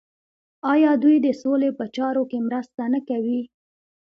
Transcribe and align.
آیا 0.73 0.91
دوی 1.03 1.17
د 1.25 1.27
سولې 1.41 1.69
په 1.77 1.85
چارو 1.95 2.23
کې 2.29 2.45
مرسته 2.47 2.81
نه 2.93 2.99
کوي؟ 3.09 3.41